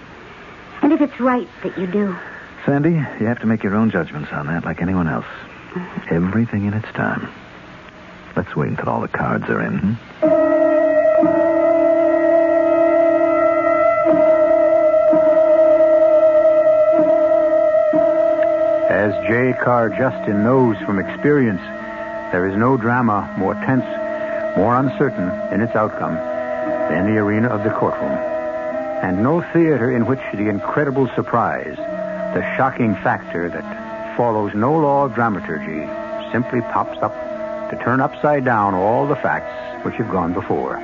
[0.80, 2.16] And if it's right that you do.
[2.66, 5.24] Sandy, you have to make your own judgments on that like anyone else.
[6.10, 7.28] Everything in its time.
[8.34, 9.78] Let's wait until all the cards are in.
[9.78, 11.06] hmm?
[18.90, 19.52] As J.
[19.62, 21.60] Carr Justin knows from experience,
[22.32, 23.84] there is no drama more tense,
[24.56, 26.16] more uncertain in its outcome
[26.90, 28.10] than the arena of the courtroom.
[29.02, 31.76] And no theater in which the incredible surprise,
[32.36, 33.64] the shocking factor that
[34.14, 35.90] follows no law of dramaturgy,
[36.30, 37.14] simply pops up
[37.70, 40.76] to turn upside down all the facts which have gone before.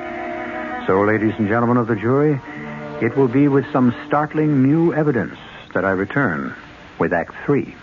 [0.87, 2.41] So, ladies and gentlemen of the jury,
[3.03, 5.37] it will be with some startling new evidence
[5.75, 6.55] that I return
[6.97, 7.75] with Act Three.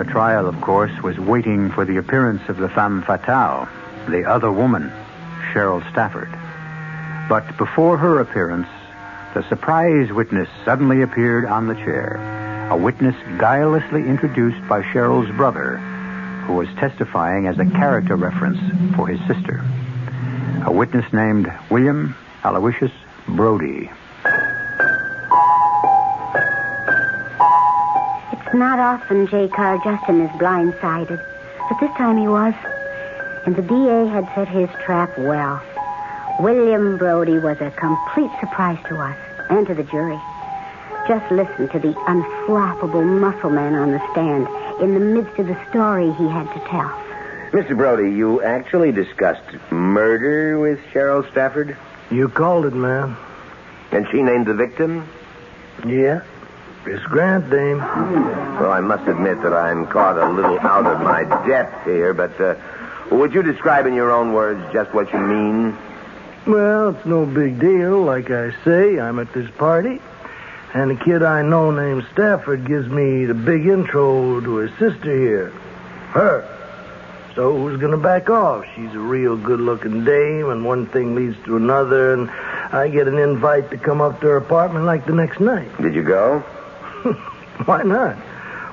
[0.00, 3.68] The trial, of course, was waiting for the appearance of the femme fatale,
[4.08, 4.90] the other woman,
[5.52, 6.30] Cheryl Stafford.
[7.28, 8.66] But before her appearance,
[9.34, 12.16] the surprise witness suddenly appeared on the chair.
[12.70, 15.76] A witness guilelessly introduced by Cheryl's brother,
[16.46, 18.58] who was testifying as a character reference
[18.96, 19.62] for his sister.
[20.64, 22.92] A witness named William Aloysius
[23.28, 23.90] Brody.
[28.54, 29.48] Not often J.
[29.48, 31.24] Carr Justin is blindsided,
[31.68, 32.54] but this time he was.
[33.46, 35.62] And the DA had set his trap well.
[36.40, 39.16] William Brody was a complete surprise to us
[39.50, 40.18] and to the jury.
[41.06, 44.46] Just listen to the unflappable muscle man on the stand
[44.80, 46.90] in the midst of the story he had to tell.
[47.52, 47.76] Mr.
[47.76, 51.76] Brody, you actually discussed murder with Cheryl Stafford?
[52.10, 53.16] You called it, man.
[53.90, 55.08] And she named the victim?
[55.84, 56.22] Yeah.
[56.86, 57.78] Miss Grant, dame.
[57.78, 62.40] Well, I must admit that I'm caught a little out of my depth here, but
[62.40, 62.54] uh,
[63.10, 65.76] would you describe in your own words just what you mean?
[66.46, 68.02] Well, it's no big deal.
[68.02, 70.00] Like I say, I'm at this party,
[70.72, 75.16] and a kid I know named Stafford gives me the big intro to his sister
[75.16, 75.50] here.
[76.12, 76.56] Her.
[77.34, 78.64] So who's going to back off?
[78.74, 83.18] She's a real good-looking dame, and one thing leads to another, and I get an
[83.18, 85.70] invite to come up to her apartment like the next night.
[85.80, 86.42] Did you go?
[87.64, 88.16] Why not?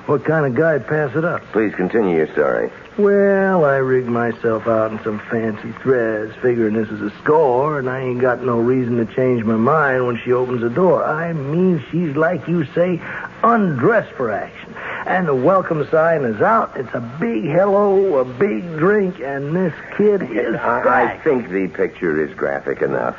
[0.08, 1.42] What kind of guy'd pass it up?
[1.52, 2.70] Please continue your story.
[2.96, 7.88] Well, I rigged myself out in some fancy threads, figuring this is a score, and
[7.88, 11.04] I ain't got no reason to change my mind when she opens the door.
[11.04, 13.00] I mean, she's like you say,
[13.42, 14.74] undressed for action.
[15.06, 16.76] And the welcome sign is out.
[16.76, 21.68] It's a big hello, a big drink, and this kid is I, I think the
[21.68, 23.16] picture is graphic enough.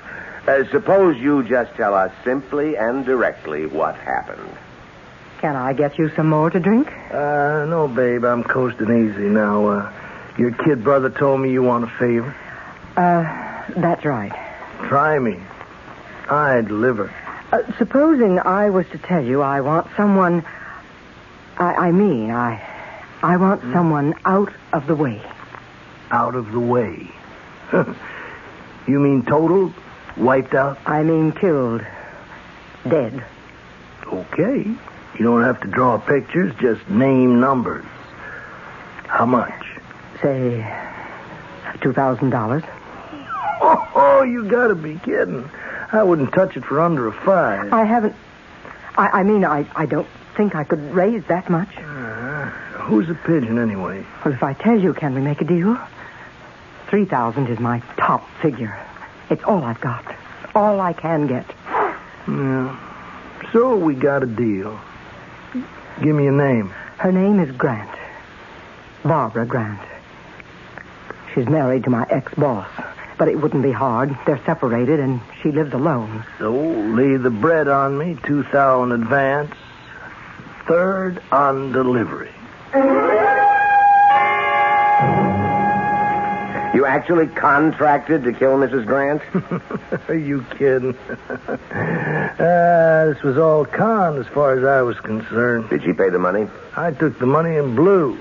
[0.47, 4.57] Uh, suppose you just tell us simply and directly what happened.
[5.39, 6.91] Can I get you some more to drink?
[7.11, 9.67] Uh, no, babe, I'm coasting easy now.
[9.67, 9.93] Uh,
[10.37, 12.35] your kid brother told me you want a favor.
[12.97, 14.31] Uh, that's right.
[14.89, 15.39] Try me.
[16.29, 17.13] I deliver.
[17.53, 20.45] Uh, supposing I was to tell you I want someone.
[21.57, 22.61] I, I mean, I.
[23.23, 25.21] I want someone out of the way.
[26.11, 27.11] Out of the way.
[28.87, 29.73] you mean total?
[30.17, 30.77] Wiped out?
[30.85, 31.85] I mean, killed.
[32.87, 33.23] Dead.
[34.05, 34.75] Okay.
[35.19, 37.85] You don't have to draw pictures, just name numbers.
[39.07, 39.51] How much?
[40.21, 40.65] Say,
[41.79, 42.69] $2,000.
[43.61, 45.49] Oh, oh, you gotta be kidding.
[45.91, 47.73] I wouldn't touch it for under a five.
[47.73, 48.15] I haven't.
[48.95, 51.67] I, I mean, I, I don't think I could raise that much.
[51.77, 52.45] Uh,
[52.87, 54.05] who's a pigeon anyway?
[54.23, 55.77] Well, if I tell you, can we make a deal?
[56.89, 58.79] 3000 is my top figure.
[59.29, 60.15] It's all I've got.
[60.55, 61.45] All I can get.
[62.25, 62.79] Yeah.
[63.51, 64.79] So we got a deal.
[66.01, 66.69] Give me a name.
[66.97, 67.89] Her name is Grant.
[69.03, 69.81] Barbara Grant.
[71.33, 72.67] She's married to my ex-boss.
[73.17, 74.17] But it wouldn't be hard.
[74.25, 76.23] They're separated, and she lives alone.
[76.37, 79.53] So lay the bread on me, two thousand advance,
[80.65, 82.31] third on delivery.
[86.89, 88.85] Actually contracted to kill Mrs.
[88.85, 89.21] Grant?
[90.09, 90.97] Are you kidding?
[91.47, 95.69] Ah, this was all con as far as I was concerned.
[95.69, 96.47] Did she pay the money?
[96.75, 98.17] I took the money and blew.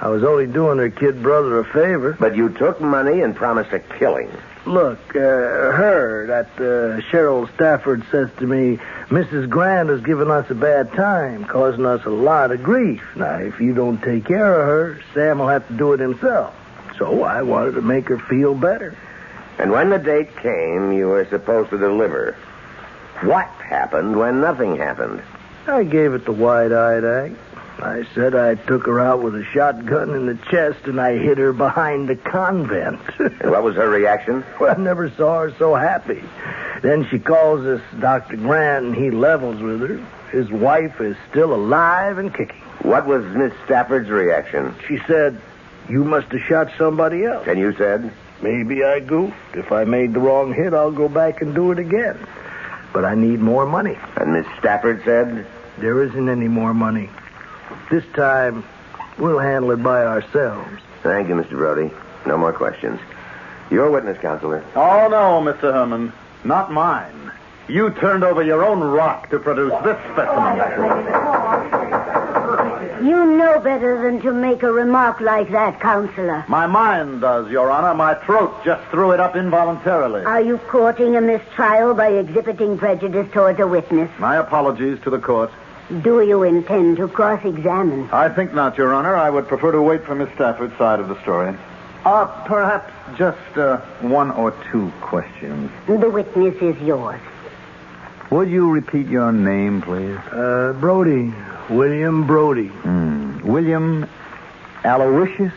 [0.00, 2.16] I was only doing her kid brother a favor.
[2.18, 4.30] But you took money and promised a killing.
[4.66, 8.78] Look, uh, her, that uh, Cheryl Stafford says to me,
[9.08, 9.48] Mrs.
[9.48, 13.02] Grant has given us a bad time, causing us a lot of grief.
[13.14, 16.54] Now, if you don't take care of her, Sam will have to do it himself.
[16.98, 18.96] So I wanted to make her feel better.
[19.58, 22.36] And when the date came, you were supposed to deliver.
[23.22, 25.22] What happened when nothing happened?
[25.66, 27.36] I gave it the wide-eyed act.
[27.80, 31.38] I said I took her out with a shotgun in the chest and I hid
[31.38, 33.00] her behind the convent.
[33.18, 34.44] And what was her reaction?
[34.60, 36.22] well, I never saw her so happy.
[36.82, 38.36] Then she calls us Dr.
[38.36, 40.06] Grant and he levels with her.
[40.30, 42.60] His wife is still alive and kicking.
[42.82, 44.74] What was Miss Stafford's reaction?
[44.86, 45.40] She said,
[45.88, 47.46] You must have shot somebody else.
[47.46, 48.12] And you said?
[48.42, 49.36] Maybe I goofed.
[49.54, 52.18] If I made the wrong hit, I'll go back and do it again.
[52.92, 53.98] But I need more money.
[54.16, 55.46] And Miss Stafford said?
[55.78, 57.10] There isn't any more money.
[57.90, 58.64] This time,
[59.18, 60.68] we'll handle it by ourselves.
[61.02, 61.50] Thank you, Mr.
[61.50, 61.90] Brody.
[62.26, 63.00] No more questions.
[63.70, 64.64] Your witness, counselor.
[64.76, 65.72] Oh, no, Mr.
[65.72, 66.12] Herman.
[66.44, 67.32] Not mine.
[67.66, 70.58] You turned over your own rock to produce this specimen.
[73.04, 76.42] You know better than to make a remark like that, Counselor.
[76.48, 77.92] My mind does, Your Honor.
[77.92, 80.24] My throat just threw it up involuntarily.
[80.24, 84.10] Are you courting a mistrial by exhibiting prejudice towards a witness?
[84.18, 85.50] My apologies to the court.
[86.00, 88.08] Do you intend to cross-examine?
[88.10, 89.14] I think not, Your Honor.
[89.14, 91.54] I would prefer to wait for Miss Stafford's side of the story.
[92.06, 95.70] Uh, perhaps just uh, one or two questions.
[95.86, 97.20] The witness is yours.
[98.30, 100.16] Would you repeat your name, please?
[100.32, 101.32] Uh, Brody.
[101.70, 102.66] William Brody.
[102.68, 103.40] Hmm.
[103.46, 104.08] William
[104.84, 105.52] Aloysius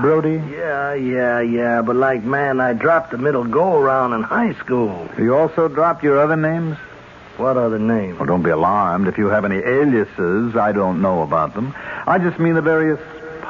[0.00, 0.34] Brody?
[0.52, 1.82] Yeah, yeah, yeah.
[1.82, 5.08] But like, man, I dropped the middle go-around in high school.
[5.18, 6.76] You also dropped your other names?
[7.36, 8.18] What other name?
[8.18, 9.08] Well, don't be alarmed.
[9.08, 11.74] If you have any aliases, I don't know about them.
[12.06, 13.00] I just mean the various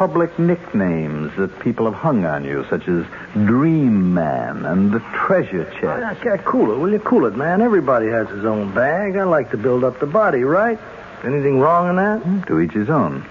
[0.01, 5.67] public nicknames that people have hung on you, such as Dream Man and the Treasure
[5.73, 5.83] Chest.
[5.83, 6.99] Yeah, yeah, cool it, will you?
[7.01, 7.61] Cool it, man.
[7.61, 9.17] Everybody has his own bag.
[9.17, 10.79] I like to build up the body, right?
[11.23, 12.47] Anything wrong in that?
[12.47, 13.29] To each his own.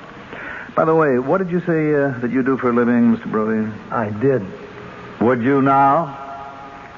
[0.75, 3.31] By the way, what did you say uh, that you do for a living, Mr.
[3.31, 3.67] Brody?
[3.89, 4.45] I did.
[5.21, 6.17] Would you now?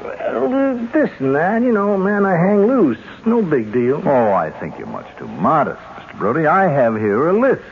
[0.04, 3.00] Well, uh, this and that, you know, man, I hang loose.
[3.26, 4.02] No big deal.
[4.06, 6.20] Oh, I think you're much too modest, Mr.
[6.20, 6.46] Brody.
[6.46, 7.64] I have here a list.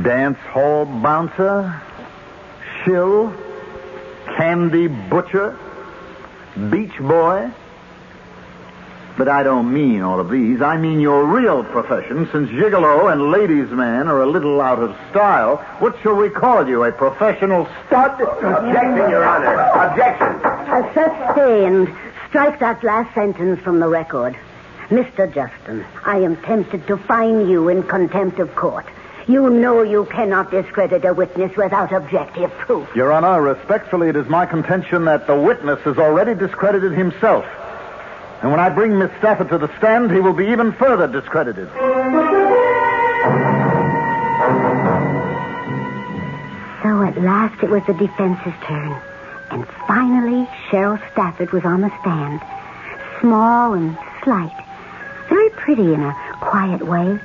[0.00, 1.82] Dance hall bouncer,
[2.82, 3.30] shill,
[4.36, 5.58] candy butcher,
[6.70, 7.50] beach boy.
[9.18, 10.62] But I don't mean all of these.
[10.62, 14.96] I mean your real profession, since gigolo and ladies' man are a little out of
[15.10, 15.58] style.
[15.78, 16.84] What shall we call you?
[16.84, 18.18] A professional stud?
[18.22, 19.54] Objection, Your Honor.
[19.60, 20.40] Objection.
[20.42, 21.94] Uh, sir, stay and
[22.30, 24.34] strike that last sentence from the record.
[24.88, 25.32] Mr.
[25.32, 28.86] Justin, I am tempted to fine you in contempt of court.
[29.28, 32.88] You know you cannot discredit a witness without objective proof.
[32.94, 37.44] Your Honor, respectfully, it is my contention that the witness has already discredited himself.
[38.42, 41.68] And when I bring Miss Stafford to the stand, he will be even further discredited.
[46.82, 49.00] So at last it was the defense's turn.
[49.52, 52.40] And finally, Cheryl Stafford was on the stand.
[53.20, 54.56] Small and slight.
[55.28, 57.20] Very pretty in a quiet way.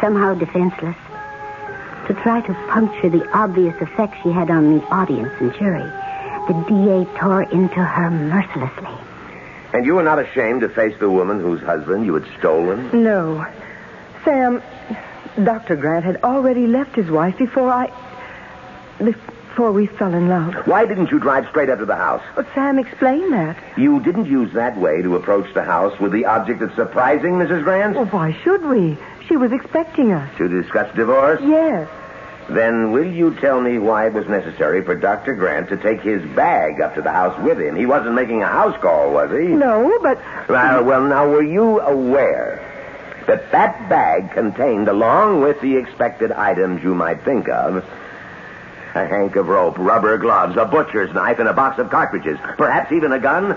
[0.00, 0.96] Somehow defenseless.
[2.10, 5.88] To try to puncture the obvious effect she had on the audience and jury,
[6.48, 8.90] the DA tore into her mercilessly.
[9.72, 13.04] And you were not ashamed to face the woman whose husband you had stolen?
[13.04, 13.46] No.
[14.24, 14.60] Sam,
[15.44, 15.76] Dr.
[15.76, 17.92] Grant had already left his wife before I.
[18.98, 20.66] before we fell in love.
[20.66, 22.24] Why didn't you drive straight up to the house?
[22.34, 23.56] But Sam explained that.
[23.76, 27.62] You didn't use that way to approach the house with the object of surprising Mrs.
[27.62, 27.94] Grant?
[27.94, 28.98] Well, why should we?
[29.30, 30.28] She was expecting us.
[30.38, 31.40] To discuss divorce?
[31.40, 31.88] Yes.
[32.48, 35.36] Then will you tell me why it was necessary for Dr.
[35.36, 37.76] Grant to take his bag up to the house with him?
[37.76, 39.46] He wasn't making a house call, was he?
[39.46, 40.18] No, but.
[40.48, 42.60] Well, well, now, were you aware
[43.28, 47.84] that that bag contained, along with the expected items you might think of,
[48.96, 52.90] a hank of rope, rubber gloves, a butcher's knife, and a box of cartridges, perhaps
[52.90, 53.52] even a gun?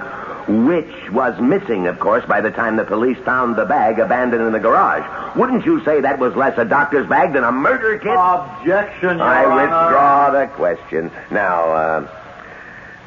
[0.47, 4.51] Which was missing, of course, by the time the police found the bag abandoned in
[4.51, 5.35] the garage.
[5.37, 8.15] Wouldn't you say that was less a doctor's bag than a murder kit?
[8.17, 9.61] Objection, Your I Honor.
[9.61, 11.11] withdraw the question.
[11.31, 12.07] Now, uh,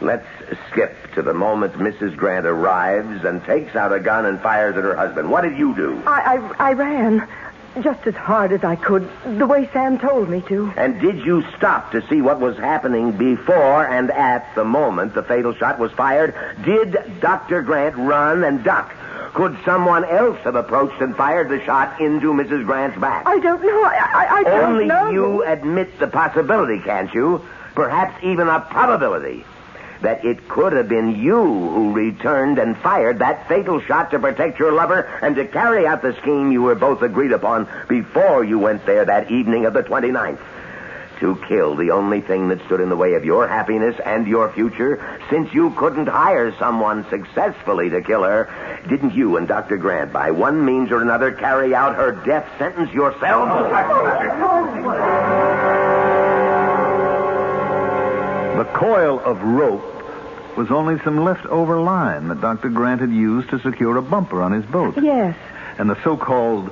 [0.00, 0.26] let's
[0.70, 2.16] skip to the moment Mrs.
[2.16, 5.30] Grant arrives and takes out a gun and fires at her husband.
[5.30, 6.02] What did you do?
[6.06, 7.28] I, I, I ran
[7.82, 9.08] just as hard as I could,
[9.38, 10.72] the way Sam told me to.
[10.76, 15.22] And did you stop to see what was happening before and at the moment the
[15.22, 16.34] fatal shot was fired?
[16.64, 17.62] Did Dr.
[17.62, 18.94] Grant run and duck?
[19.34, 22.64] Could someone else have approached and fired the shot into Mrs.
[22.64, 23.26] Grant's back?
[23.26, 23.82] I don't know.
[23.84, 25.10] I, I, I don't Only know.
[25.10, 27.44] you admit the possibility, can't you?
[27.74, 29.44] Perhaps even a probability
[30.02, 34.58] that it could have been you who returned and fired that fatal shot to protect
[34.58, 38.58] your lover and to carry out the scheme you were both agreed upon before you
[38.58, 40.40] went there that evening of the 29th.
[41.20, 44.52] To kill the only thing that stood in the way of your happiness and your
[44.52, 48.50] future, since you couldn't hire someone successfully to kill her,
[48.86, 49.78] didn't you and Dr.
[49.78, 53.48] Grant, by one means or another, carry out her death sentence yourself?
[53.50, 53.66] Oh,
[58.56, 62.70] The coil of rope was only some leftover line that Dr.
[62.70, 64.96] Grant had used to secure a bumper on his boat.
[65.02, 65.36] Yes.
[65.78, 66.70] And the so-called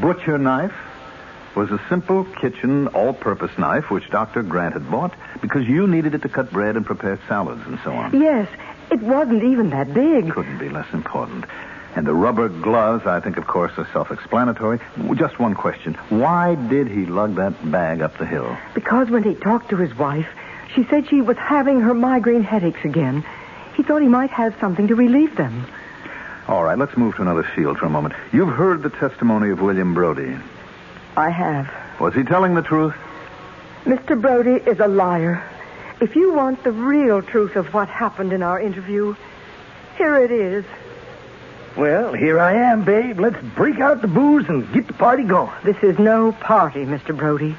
[0.00, 0.72] butcher knife
[1.54, 4.42] was a simple kitchen all-purpose knife which Dr.
[4.42, 5.12] Grant had bought
[5.42, 8.18] because you needed it to cut bread and prepare salads and so on.
[8.18, 8.48] Yes.
[8.90, 10.30] It wasn't even that big.
[10.30, 11.44] Couldn't be less important.
[11.94, 14.78] And the rubber gloves, I think, of course, are self-explanatory.
[15.14, 15.94] Just one question.
[16.08, 18.56] Why did he lug that bag up the hill?
[18.72, 20.28] Because when he talked to his wife,
[20.74, 23.24] she said she was having her migraine headaches again.
[23.76, 25.66] He thought he might have something to relieve them.
[26.48, 28.14] All right, let's move to another field for a moment.
[28.32, 30.36] You've heard the testimony of William Brody.
[31.16, 31.70] I have.
[32.00, 32.94] Was he telling the truth?
[33.84, 34.20] Mr.
[34.20, 35.42] Brody is a liar.
[36.00, 39.14] If you want the real truth of what happened in our interview,
[39.96, 40.64] here it is.
[41.76, 43.20] Well, here I am, babe.
[43.20, 45.52] Let's break out the booze and get the party going.
[45.64, 47.16] This is no party, Mr.
[47.16, 47.56] Brody.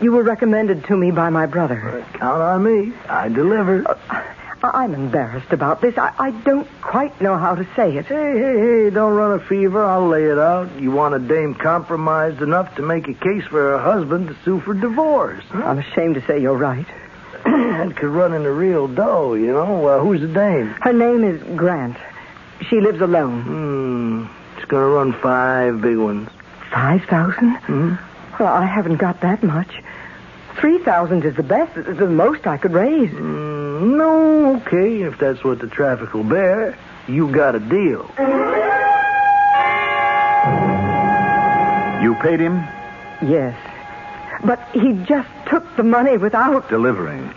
[0.00, 2.04] You were recommended to me by my brother.
[2.14, 2.92] Count on me.
[3.08, 3.84] I deliver.
[4.10, 4.32] I-
[4.62, 5.96] I'm embarrassed about this.
[5.96, 8.06] I, I don't quite know how to say it.
[8.06, 9.84] Hey, hey, hey, don't run a fever.
[9.84, 10.80] I'll lay it out.
[10.80, 14.60] You want a dame compromised enough to make a case for her husband to sue
[14.60, 15.44] for divorce.
[15.50, 15.62] Huh?
[15.62, 16.86] I'm ashamed to say you're right.
[17.44, 19.86] that could run into real dough, you know.
[19.86, 20.68] Uh, who's the dame?
[20.80, 21.96] Her name is Grant.
[22.68, 23.42] She lives alone.
[23.42, 24.26] Hmm.
[24.56, 26.28] It's going to run five big ones.
[26.72, 27.50] Five thousand?
[27.58, 27.94] Hmm?
[28.38, 29.82] Well, I haven't got that much.
[30.56, 33.10] Three thousand is the best, the most I could raise.
[33.10, 35.02] Mm, no, okay.
[35.02, 36.78] If that's what the traffic will bear,
[37.08, 38.10] you got a deal.
[42.02, 42.56] You paid him?
[43.22, 43.56] Yes.
[44.44, 46.68] But he just took the money without.
[46.68, 47.34] Delivering.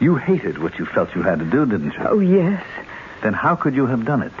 [0.00, 2.00] You hated what you felt you had to do, didn't you?
[2.04, 2.64] Oh, yes.
[3.22, 4.32] Then how could you have done it?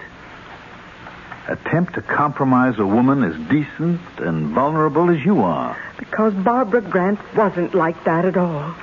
[1.52, 5.76] Attempt to compromise a woman as decent and vulnerable as you are.
[5.98, 8.74] Because Barbara Grant wasn't like that at all.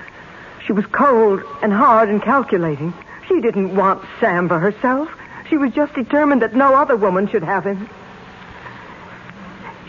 [0.67, 2.93] She was cold and hard and calculating.
[3.27, 5.09] She didn't want Sam for herself.
[5.49, 7.89] She was just determined that no other woman should have him.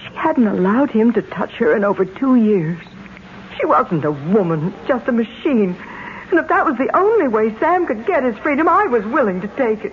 [0.03, 2.79] She hadn't allowed him to touch her in over two years.
[3.59, 5.77] She wasn't a woman, just a machine.
[6.31, 9.43] And if that was the only way Sam could get his freedom, I was willing
[9.43, 9.93] to take it.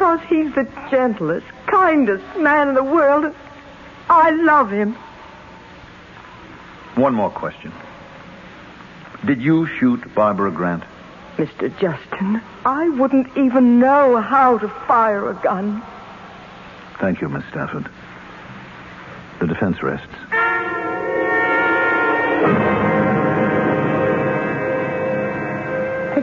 [0.00, 3.26] Because he's the gentlest, kindest man in the world.
[3.26, 3.34] and
[4.08, 4.94] I love him.
[6.94, 7.70] One more question.
[9.26, 10.84] Did you shoot Barbara Grant?
[11.36, 11.68] Mr.
[11.78, 15.82] Justin, I wouldn't even know how to fire a gun.
[16.98, 17.86] Thank you, Miss Stafford.
[19.38, 20.08] The defense rests.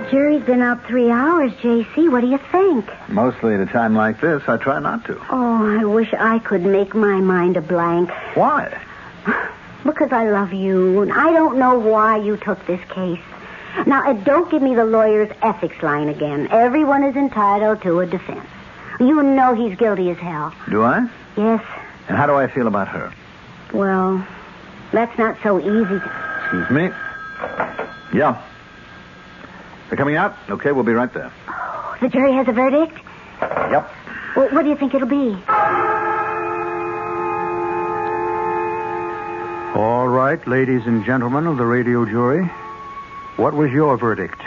[0.10, 2.10] Jury's been out three hours, J.C.
[2.10, 2.90] What do you think?
[3.10, 5.18] Mostly at a time like this, I try not to.
[5.30, 8.10] Oh, I wish I could make my mind a blank.
[8.36, 8.80] Why?
[9.84, 13.22] Because I love you, and I don't know why you took this case.
[13.86, 16.48] Now, don't give me the lawyer's ethics line again.
[16.52, 18.46] Everyone is entitled to a defense.
[19.00, 20.54] You know he's guilty as hell.
[20.70, 21.08] Do I?
[21.38, 21.64] Yes.
[22.10, 23.14] And how do I feel about her?
[23.72, 24.26] Well,
[24.92, 26.02] that's not so easy.
[26.44, 26.90] Excuse me.
[28.14, 28.42] Yeah.
[29.90, 30.36] They're coming out?
[30.50, 31.32] Okay, we'll be right there.
[32.02, 32.98] The jury has a verdict?
[33.42, 33.92] Yep.
[34.36, 35.38] Well, what do you think it'll be?
[39.76, 42.46] All right, ladies and gentlemen of the radio jury,
[43.36, 44.42] what was your verdict?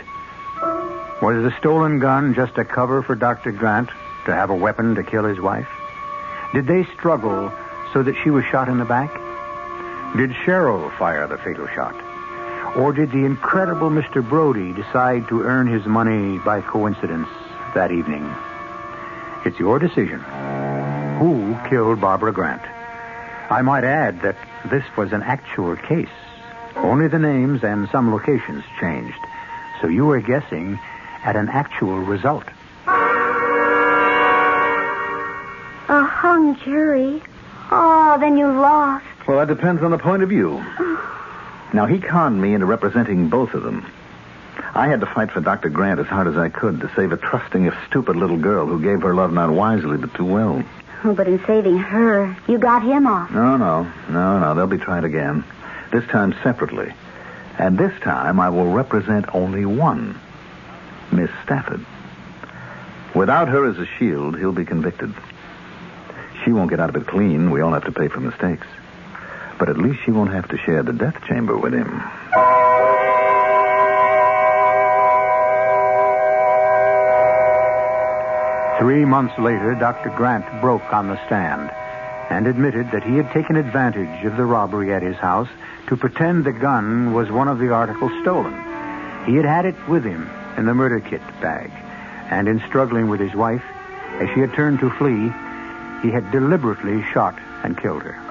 [1.22, 3.52] Was the stolen gun just a cover for Dr.
[3.52, 3.90] Grant
[4.26, 5.68] to have a weapon to kill his wife?
[6.52, 7.52] Did they struggle
[7.92, 9.12] so that she was shot in the back?
[10.16, 11.94] Did Cheryl fire the fatal shot?
[12.76, 14.26] Or did the incredible Mr.
[14.26, 17.28] Brody decide to earn his money by coincidence
[17.74, 18.24] that evening.
[19.44, 20.20] It's your decision.
[21.18, 22.62] Who killed Barbara Grant?
[23.50, 24.36] I might add that
[24.70, 26.08] this was an actual case.
[26.76, 29.18] Only the names and some locations changed.
[29.80, 30.78] So you were guessing
[31.24, 32.44] at an actual result.
[35.88, 37.20] A hung jury.
[37.72, 39.04] Oh, then you lost.
[39.26, 40.64] Well, that depends on the point of view.
[40.78, 41.19] Oh.
[41.72, 43.86] Now, he conned me into representing both of them.
[44.74, 45.68] I had to fight for Dr.
[45.68, 48.80] Grant as hard as I could to save a trusting, if stupid little girl who
[48.80, 50.62] gave her love not wisely but too well.
[51.02, 53.30] Oh, but in saving her, you got him off.
[53.30, 54.54] No, no, no, no.
[54.54, 55.44] They'll be tried again.
[55.92, 56.92] This time separately.
[57.58, 60.18] And this time I will represent only one
[61.10, 61.84] Miss Stafford.
[63.14, 65.12] Without her as a shield, he'll be convicted.
[66.44, 67.50] She won't get out of it clean.
[67.50, 68.66] We all have to pay for mistakes.
[69.60, 72.02] But at least she won't have to share the death chamber with him.
[78.80, 80.08] Three months later, Dr.
[80.16, 81.70] Grant broke on the stand
[82.30, 85.48] and admitted that he had taken advantage of the robbery at his house
[85.88, 88.54] to pretend the gun was one of the articles stolen.
[89.26, 91.70] He had had it with him in the murder kit bag,
[92.30, 93.64] and in struggling with his wife,
[94.20, 95.30] as she had turned to flee,
[96.00, 98.29] he had deliberately shot and killed her.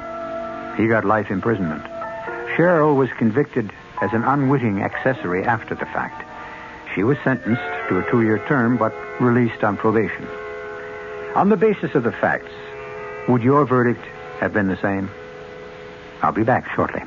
[0.80, 1.84] He got life imprisonment.
[2.56, 3.70] Cheryl was convicted
[4.02, 6.26] as an unwitting accessory after the fact.
[6.96, 10.26] She was sentenced to a two year term, but released on probation.
[11.36, 12.54] On the basis of the facts,
[13.28, 14.06] would your verdict
[14.40, 15.10] have been the same?
[16.22, 17.02] I'll be back shortly.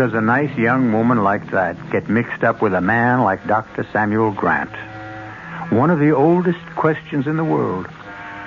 [0.00, 3.86] Does a nice young woman like that get mixed up with a man like Dr.
[3.92, 4.74] Samuel Grant?
[5.70, 7.86] One of the oldest questions in the world,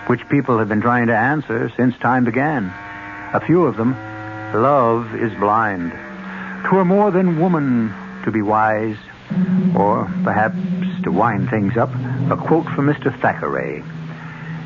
[0.08, 2.74] which people have been trying to answer since time began.
[3.36, 3.91] A few of them,
[4.56, 5.91] love is blind.
[6.66, 7.93] Twere more than woman
[8.24, 8.97] to be wise,
[9.78, 10.58] or perhaps
[11.04, 11.93] to wind things up,
[12.32, 13.16] a quote from Mr.
[13.22, 13.84] Thackeray.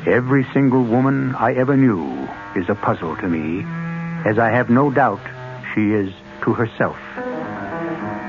[0.06, 2.26] Every single woman I ever knew
[2.56, 3.66] is a puzzle to me,
[4.24, 5.20] as I have no doubt
[5.74, 6.10] she is
[6.48, 6.96] to herself.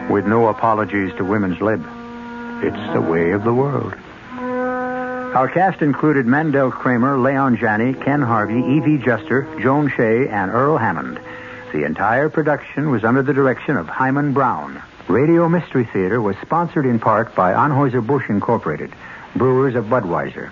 [0.10, 1.82] With no apologies to women's lib.
[2.62, 3.94] It's the way of the world.
[5.36, 10.78] Our cast included Mandel Kramer, Leon Janney, Ken Harvey, Evie Juster, Joan Shay, and Earl
[10.78, 11.20] Hammond.
[11.72, 14.82] The entire production was under the direction of Himan Brown.
[15.08, 18.92] Radio Mystery Theater was sponsored in part by Anheuser-Busch Incorporated,
[19.36, 20.52] brewers of Budweiser.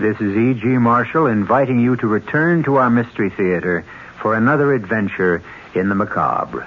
[0.00, 0.66] This is E.G.
[0.66, 3.84] Marshall inviting you to return to our Mystery Theater
[4.20, 5.42] for another adventure
[5.74, 6.66] in the macabre.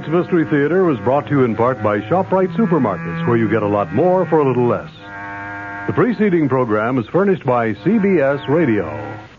[0.00, 3.62] Tonight's Mystery Theater was brought to you in part by ShopRite Supermarkets, where you get
[3.62, 4.90] a lot more for a little less.
[5.86, 9.29] The preceding program is furnished by CBS Radio.